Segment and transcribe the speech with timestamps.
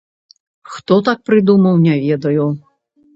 [0.75, 2.47] Хто так прыдумаў, не ведаю.